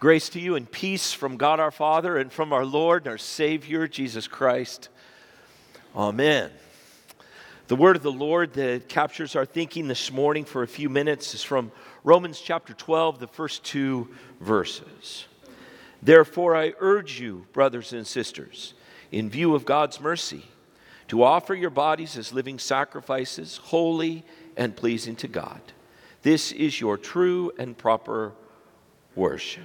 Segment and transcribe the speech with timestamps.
[0.00, 3.18] Grace to you and peace from God our Father and from our Lord and our
[3.18, 4.88] Savior, Jesus Christ.
[5.94, 6.50] Amen.
[7.68, 11.34] The word of the Lord that captures our thinking this morning for a few minutes
[11.34, 11.70] is from
[12.02, 14.08] Romans chapter 12, the first two
[14.40, 15.26] verses.
[16.00, 18.72] Therefore, I urge you, brothers and sisters,
[19.12, 20.46] in view of God's mercy,
[21.08, 24.24] to offer your bodies as living sacrifices, holy
[24.56, 25.60] and pleasing to God.
[26.22, 28.32] This is your true and proper
[29.14, 29.64] worship.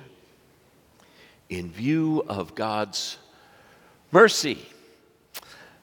[1.50, 3.18] In view of God's
[4.12, 4.66] mercy.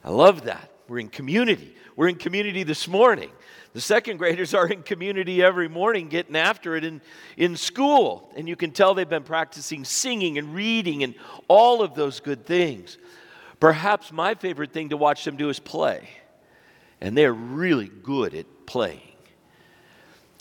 [0.05, 0.71] I love that.
[0.89, 1.77] We're in community.
[1.97, 3.31] We're in community this morning.
[3.73, 7.01] The second graders are in community every morning getting after it in,
[7.37, 8.31] in school.
[8.37, 11.15] And you can tell they've been practicing singing and reading and
[11.49, 12.99] all of those good things.
[13.61, 16.09] Perhaps my favorite thing to watch them do is play.
[17.01, 19.12] And they're really good at playing.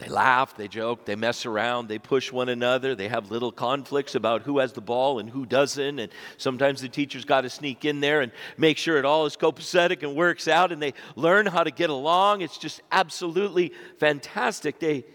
[0.02, 4.16] They laugh, they joke, they mess around, they push one another, they have little conflicts
[4.16, 6.00] about who has the ball and who doesn't.
[6.00, 9.38] And sometimes the teacher's got to sneak in there and make sure it all is
[9.38, 12.42] copacetic and works out, and they learn how to get along.
[12.42, 14.80] It's just absolutely fantastic.
[14.80, 15.06] They,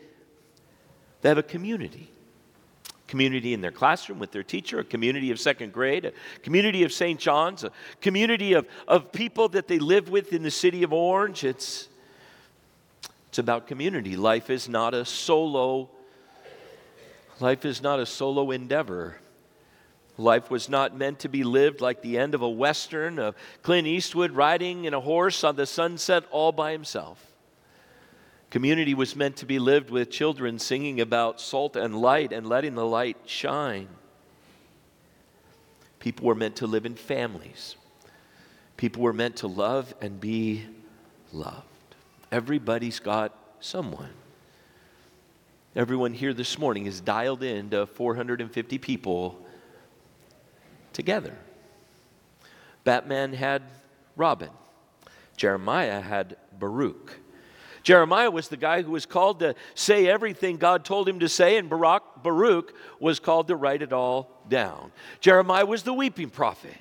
[1.20, 2.08] they have a community
[3.08, 6.92] community in their classroom with their teacher, a community of second grade, a community of
[6.92, 7.20] St.
[7.20, 11.44] John's, a community of, of people that they live with in the city of Orange.
[11.44, 11.89] It's,
[13.37, 14.17] it's about community.
[14.17, 15.91] Life is not a solo
[17.39, 19.19] life is not a solo endeavor.
[20.17, 23.87] Life was not meant to be lived like the end of a western of Clint
[23.87, 27.23] Eastwood riding in a horse on the sunset all by himself.
[28.48, 32.75] Community was meant to be lived with children singing about salt and light and letting
[32.75, 33.89] the light shine.
[35.98, 37.77] People were meant to live in families.
[38.79, 40.64] People were meant to love and be
[41.34, 41.75] loved.
[42.32, 44.10] Everybody's got someone.
[45.74, 49.38] Everyone here this morning is dialed in to 450 people
[50.92, 51.36] together.
[52.84, 53.62] Batman had
[54.16, 54.50] Robin.
[55.36, 57.18] Jeremiah had Baruch.
[57.83, 61.56] Jeremiah was the guy who was called to say everything God told him to say,
[61.56, 64.90] and Baruch, Baruch was called to write it all down.
[65.20, 66.74] Jeremiah was the weeping prophet.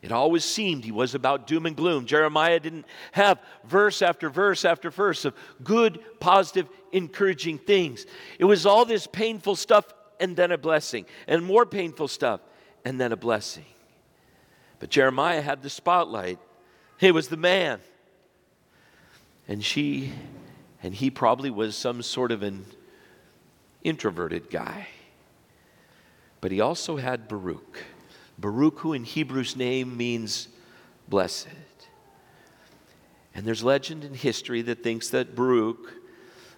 [0.00, 2.06] It always seemed he was about doom and gloom.
[2.06, 8.06] Jeremiah didn't have verse after verse after verse of good, positive, encouraging things.
[8.38, 9.84] It was all this painful stuff
[10.18, 12.40] and then a blessing, and more painful stuff
[12.84, 13.64] and then a blessing.
[14.78, 16.38] But Jeremiah had the spotlight.
[16.98, 17.80] He was the man.
[19.48, 20.12] And she,
[20.82, 22.66] and he probably was some sort of an
[23.84, 24.88] introverted guy.
[26.40, 27.78] But he also had Baruch.
[28.38, 30.48] Baruch, who in Hebrew's name means
[31.08, 31.48] blessed.
[33.34, 35.92] And there's legend and history that thinks that Baruch,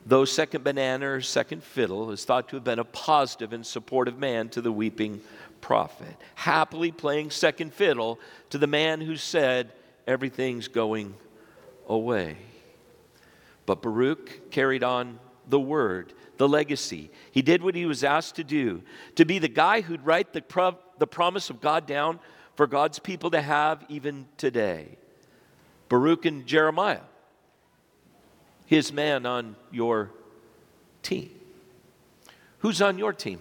[0.04, 4.18] though second banana or second fiddle, is thought to have been a positive and supportive
[4.18, 5.20] man to the weeping
[5.60, 8.18] prophet, happily playing second fiddle
[8.50, 9.72] to the man who said,
[10.06, 11.14] Everything's going
[11.88, 12.36] away.
[13.64, 15.18] But Baruch carried on
[15.49, 17.10] the word, the legacy.
[17.31, 18.82] He did what he was asked to do
[19.16, 20.43] to be the guy who'd write the
[20.99, 22.21] the promise of God down
[22.56, 24.97] for God's people to have even today.
[25.88, 27.00] Baruch and Jeremiah,
[28.66, 30.10] his man on your
[31.03, 31.31] team.
[32.59, 33.41] Who's on your team?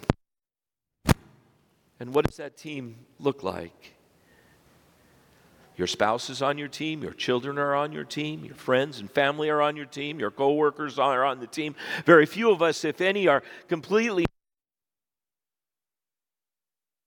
[2.00, 3.94] And what does that team look like?
[5.76, 9.10] Your spouse is on your team, your children are on your team, your friends and
[9.10, 11.76] family are on your team, your coworkers are on the team.
[12.06, 14.26] Very few of us, if any, are completely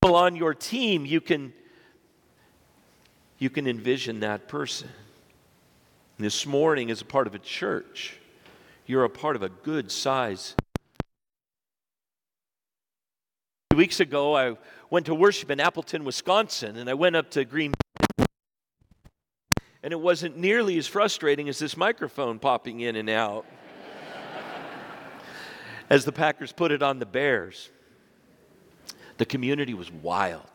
[0.03, 1.53] on your team, you can,
[3.39, 4.89] you can envision that person.
[6.19, 8.17] This morning, as a part of a church,
[8.87, 10.55] you're a part of a good size.
[13.75, 14.57] Weeks ago, I
[14.89, 17.73] went to worship in Appleton, Wisconsin, and I went up to Green
[19.87, 23.47] and it wasn't nearly as frustrating as this microphone popping in and out
[25.91, 27.71] as the Packers put it on the Bears.
[29.19, 30.51] The community was wild.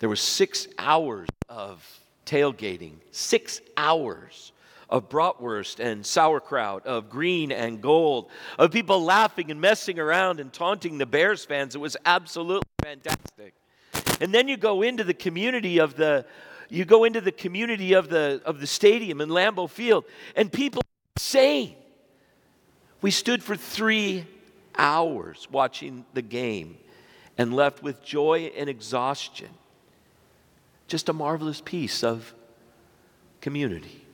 [0.00, 1.86] There was six hours of
[2.26, 4.50] tailgating, six hours
[4.90, 8.28] of bratwurst and sauerkraut, of green and gold,
[8.58, 11.76] of people laughing and messing around and taunting the Bears fans.
[11.76, 13.54] It was absolutely fantastic.
[14.20, 16.26] And then you go into the community of the
[16.68, 20.04] you go into the community of the of the stadium in Lambeau Field,
[20.36, 20.82] and people
[21.16, 21.74] insane.
[23.00, 24.26] We stood for three
[24.76, 26.78] hours watching the game
[27.36, 29.48] and left with joy and exhaustion.
[30.88, 32.34] Just a marvelous piece of
[33.40, 34.04] community.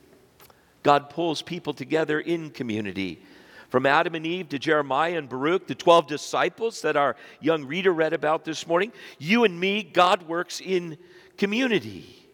[0.83, 3.21] God pulls people together in community.
[3.69, 7.91] From Adam and Eve to Jeremiah and Baruch, the 12 disciples that our young reader
[7.91, 10.97] read about this morning, you and me, God works in
[11.37, 12.24] community.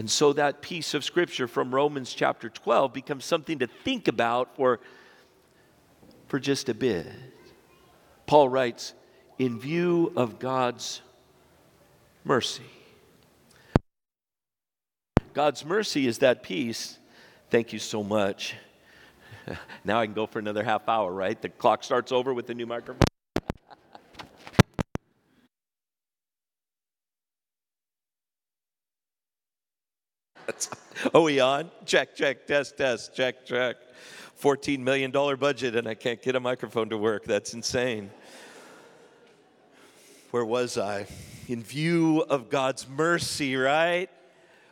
[0.00, 4.56] And so that piece of scripture from Romans chapter 12 becomes something to think about
[4.56, 4.80] for,
[6.26, 7.06] for just a bit.
[8.24, 8.94] Paul writes,
[9.38, 11.02] in view of God's
[12.24, 12.62] mercy.
[15.34, 16.98] God's mercy is that peace.
[17.50, 18.54] Thank you so much.
[19.84, 21.38] now I can go for another half hour, right?
[21.42, 23.04] The clock starts over with the new microphone.
[31.14, 31.70] oh, we on?
[31.84, 33.76] Check, check, test, test, check, check.
[34.40, 37.24] $14 million budget, and I can't get a microphone to work.
[37.24, 38.10] That's insane.
[40.30, 41.06] Where was I?
[41.48, 44.08] In view of God's mercy, right?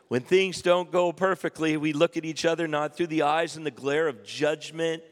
[0.09, 3.67] When things don't go perfectly, we look at each other not through the eyes and
[3.67, 5.03] the glare of judgment,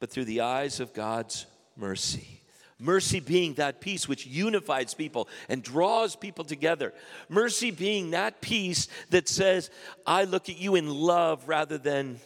[0.00, 1.46] but through the eyes of God's
[1.76, 2.40] mercy.
[2.78, 6.92] Mercy being that peace which unifies people and draws people together.
[7.28, 9.70] Mercy being that peace that says,
[10.06, 12.18] I look at you in love rather than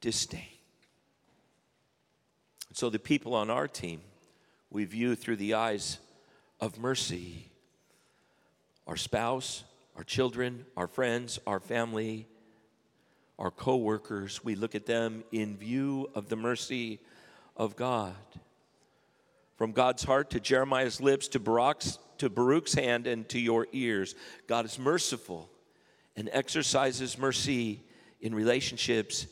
[0.00, 0.42] disdain.
[2.72, 4.00] So the people on our team,
[4.70, 5.98] we view through the eyes
[6.60, 7.50] of mercy
[8.86, 9.64] our spouse,
[9.96, 12.26] our children, our friends, our family,
[13.38, 17.00] our co-workers, we look at them in view of the mercy
[17.56, 18.14] of God.
[19.56, 24.14] From God's heart to Jeremiah's lips to Baruch's, to Baruch's hand and to your ears,
[24.46, 25.50] God is merciful
[26.14, 27.82] and exercises mercy
[28.20, 29.26] in relationships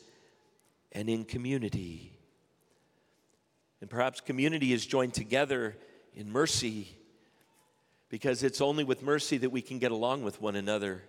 [0.91, 2.11] and in community.
[3.81, 5.75] And perhaps community is joined together
[6.15, 6.89] in mercy
[8.09, 11.03] because it's only with mercy that we can get along with one another.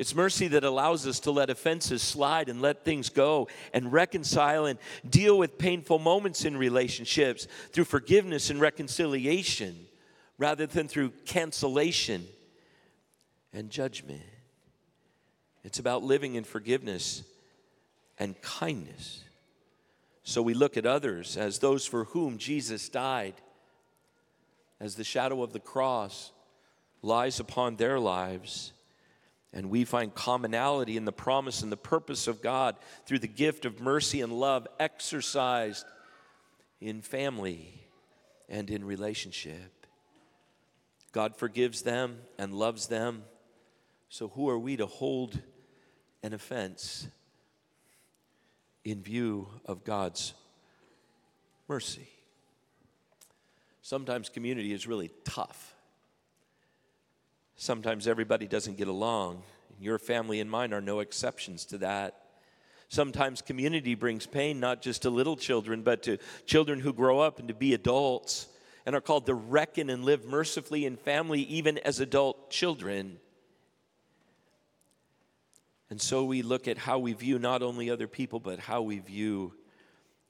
[0.00, 4.64] It's mercy that allows us to let offenses slide and let things go and reconcile
[4.64, 9.76] and deal with painful moments in relationships through forgiveness and reconciliation
[10.38, 12.26] rather than through cancellation
[13.52, 14.22] and judgment.
[15.64, 17.22] It's about living in forgiveness
[18.18, 19.22] and kindness.
[20.22, 23.34] So we look at others as those for whom Jesus died
[24.80, 26.32] as the shadow of the cross
[27.02, 28.72] lies upon their lives.
[29.52, 32.76] And we find commonality in the promise and the purpose of God
[33.06, 35.84] through the gift of mercy and love exercised
[36.80, 37.80] in family
[38.48, 39.86] and in relationship.
[41.12, 43.24] God forgives them and loves them.
[44.08, 45.40] So, who are we to hold
[46.22, 47.08] an offense
[48.84, 50.34] in view of God's
[51.68, 52.08] mercy?
[53.82, 55.74] Sometimes community is really tough.
[57.60, 59.42] Sometimes everybody doesn't get along.
[59.78, 62.18] Your family and mine are no exceptions to that.
[62.88, 66.16] Sometimes community brings pain not just to little children, but to
[66.46, 68.48] children who grow up and to be adults
[68.86, 73.18] and are called to reckon and live mercifully in family, even as adult children.
[75.90, 79.00] And so we look at how we view not only other people, but how we
[79.00, 79.52] view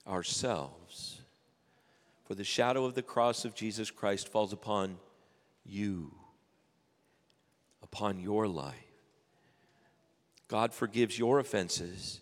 [0.05, 1.21] ourselves.
[2.25, 4.99] For the shadow of the cross of Jesus Christ falls upon
[5.65, 6.13] you,
[7.93, 8.75] upon your life.
[10.49, 12.21] God forgives your offenses,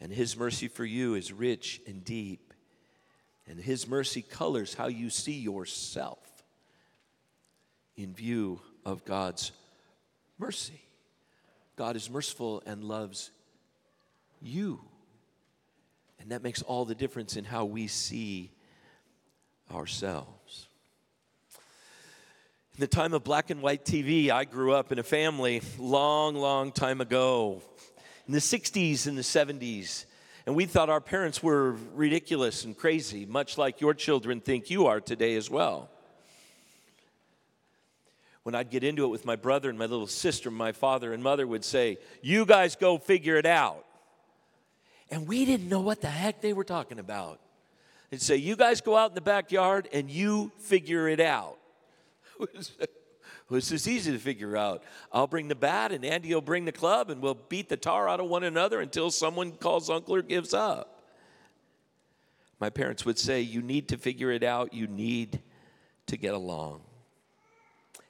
[0.00, 2.52] and His mercy for you is rich and deep.
[3.46, 6.18] And His mercy colors how you see yourself
[7.96, 9.52] in view of God's
[10.38, 10.80] mercy.
[11.76, 13.30] God is merciful and loves
[14.40, 14.80] you.
[16.20, 18.50] And that makes all the difference in how we see
[19.70, 20.68] ourselves.
[22.74, 26.34] In the time of black and white TV, I grew up in a family long,
[26.34, 27.60] long time ago,
[28.26, 30.06] in the 60s and the 70s.
[30.46, 34.86] And we thought our parents were ridiculous and crazy, much like your children think you
[34.86, 35.90] are today as well.
[38.42, 41.22] When I'd get into it with my brother and my little sister, my father and
[41.22, 43.84] mother would say, You guys go figure it out.
[45.10, 47.38] And we didn't know what the heck they were talking about
[48.10, 51.58] and say, You guys go out in the backyard and you figure it out.
[53.50, 54.82] It's just easy to figure out.
[55.12, 58.08] I'll bring the bat and Andy will bring the club and we'll beat the tar
[58.08, 61.02] out of one another until someone calls uncle or gives up.
[62.58, 65.40] My parents would say, You need to figure it out, you need
[66.06, 66.82] to get along.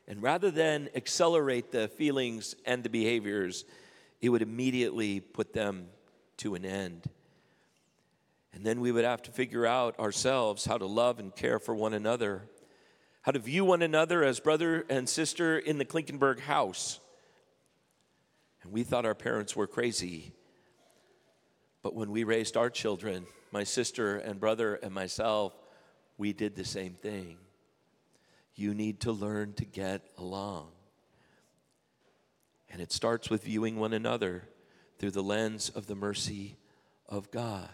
[0.07, 3.64] And rather than accelerate the feelings and the behaviors,
[4.21, 5.87] it would immediately put them
[6.38, 7.05] to an end.
[8.52, 11.75] And then we would have to figure out ourselves how to love and care for
[11.75, 12.43] one another,
[13.23, 16.99] how to view one another as brother and sister in the Klinkenberg house.
[18.62, 20.33] And we thought our parents were crazy.
[21.83, 25.52] But when we raised our children, my sister and brother and myself,
[26.19, 27.38] we did the same thing.
[28.55, 30.69] You need to learn to get along.
[32.71, 34.49] And it starts with viewing one another
[34.99, 36.57] through the lens of the mercy
[37.09, 37.69] of God.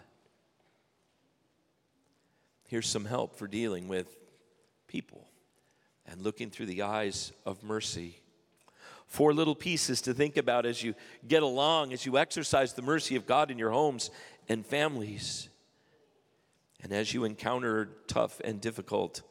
[2.67, 4.15] Here's some help for dealing with
[4.87, 5.28] people
[6.09, 8.19] and looking through the eyes of mercy.
[9.05, 10.93] Four little pieces to think about as you
[11.27, 14.11] get along, as you exercise the mercy of God in your homes
[14.47, 15.49] and families,
[16.81, 19.21] and as you encounter tough and difficult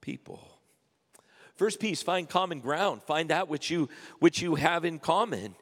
[0.00, 0.46] people.
[1.56, 3.02] First piece, find common ground.
[3.02, 3.88] Find out what you,
[4.20, 5.56] which you have in common.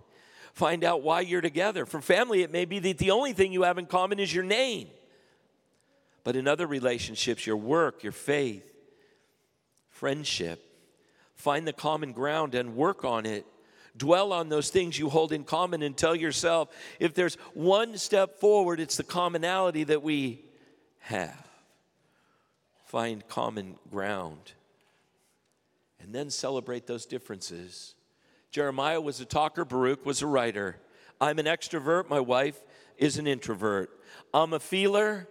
[0.52, 1.86] Find out why you're together.
[1.86, 4.44] For family, it may be that the only thing you have in common is your
[4.44, 4.88] name.
[6.22, 8.75] But in other relationships, your work, your faith,
[9.96, 10.62] friendship,
[11.34, 13.46] find the common ground and work on it.
[13.96, 16.68] Dwell on those things you hold in common and tell yourself
[17.00, 20.44] if there's one step forward, it's the commonality that we
[20.98, 21.46] have.
[22.86, 24.52] Find common ground
[25.98, 27.94] and then celebrate those differences.
[28.50, 30.76] Jeremiah was a talker, Baruch was a writer.
[31.20, 32.62] I'm an extrovert, my wife
[32.98, 33.90] is an introvert.
[34.32, 35.26] I'm a feeler,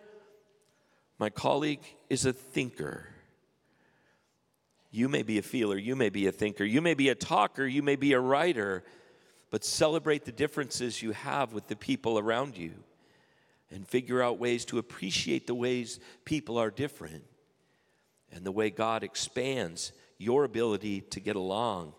[1.20, 3.15] my colleague is a thinker.
[4.96, 7.68] You may be a feeler, you may be a thinker, you may be a talker,
[7.68, 8.82] you may be a writer,
[9.52, 12.72] but celebrate the differences you have with the people around you
[13.70, 17.26] and figure out ways to appreciate the ways people are different
[18.32, 21.94] and the way God expands your ability to get along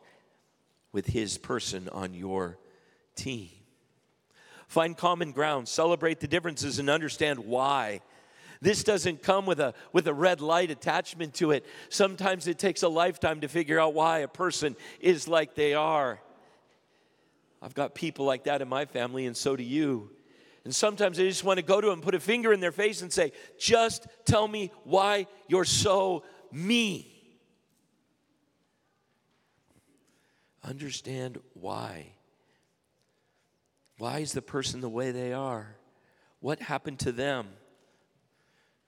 [0.91, 2.57] with His person on your
[3.15, 3.51] team.
[4.69, 8.01] Find common ground, celebrate the differences, and understand why
[8.61, 11.65] this doesn't come with a, with a red light attachment to it.
[11.89, 16.21] Sometimes it takes a lifetime to figure out why a person is like they are.
[17.61, 20.11] I've got people like that in my family, and so do you.
[20.65, 23.03] And sometimes I just want to go to them, put a finger in their face,
[23.03, 27.13] and say, Just tell me why you're so me.
[30.65, 32.13] Understand why.
[33.99, 35.77] Why is the person the way they are?
[36.41, 37.47] What happened to them?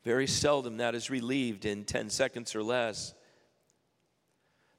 [0.04, 3.14] Very seldom that is relieved in 10 seconds or less.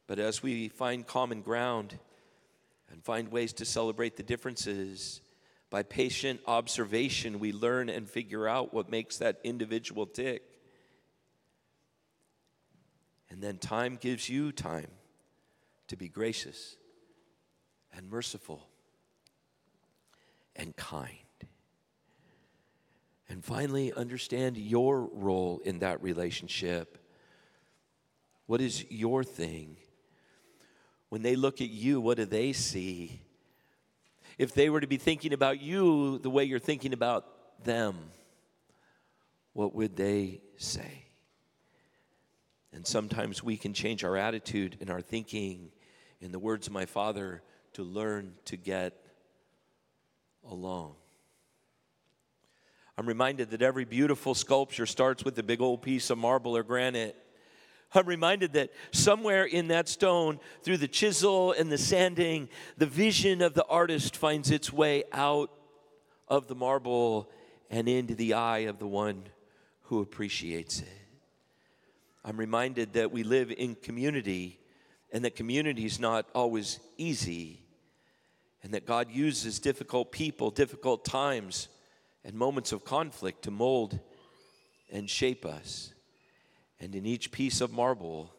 [0.07, 1.99] But as we find common ground
[2.91, 5.21] and find ways to celebrate the differences,
[5.69, 10.41] by patient observation, we learn and figure out what makes that individual tick.
[13.29, 14.89] And then time gives you time
[15.88, 16.75] to be gracious
[17.93, 18.67] and merciful
[20.55, 21.28] and kind.
[23.29, 26.98] And finally, understand your role in that relationship.
[28.48, 29.77] What is your thing?
[31.09, 33.21] When they look at you, what do they see?
[34.39, 37.98] If they were to be thinking about you the way you're thinking about them,
[39.53, 41.05] what would they say?
[42.74, 45.71] And sometimes we can change our attitude and our thinking,
[46.21, 47.43] in the words of my father,
[47.74, 48.93] to learn to get
[50.50, 50.95] along.
[53.00, 56.63] I'm reminded that every beautiful sculpture starts with a big old piece of marble or
[56.63, 57.15] granite.
[57.94, 63.41] I'm reminded that somewhere in that stone, through the chisel and the sanding, the vision
[63.41, 65.50] of the artist finds its way out
[66.27, 67.32] of the marble
[67.70, 69.24] and into the eye of the one
[69.84, 71.08] who appreciates it.
[72.25, 74.60] I'm reminded that we live in community
[75.13, 77.62] and that community is not always easy,
[78.62, 81.70] and that God uses difficult people, difficult times
[82.29, 84.00] and moments of conflict to mold
[84.91, 85.95] and shape us.
[86.79, 88.31] And in each piece of marble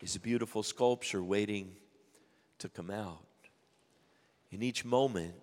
[0.00, 1.76] is a beautiful sculpture waiting
[2.58, 3.22] to come out.
[4.50, 5.34] In each moment,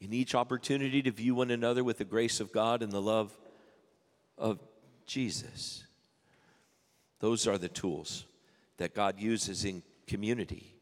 [0.00, 3.36] in each opportunity to view one another with the grace of God and the love
[4.38, 4.60] of
[5.04, 5.82] Jesus.
[7.18, 8.26] Those are the tools
[8.76, 10.76] that God uses in community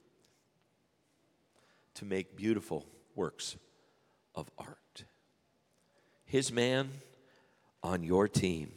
[1.94, 2.84] to make beautiful
[3.14, 3.56] works
[4.34, 4.76] of art
[6.30, 6.90] his man
[7.82, 8.70] on your team.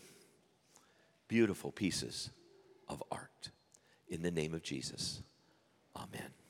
[1.27, 2.31] Beautiful pieces
[2.89, 3.51] of art.
[4.09, 5.21] In the name of Jesus,
[5.95, 6.42] amen.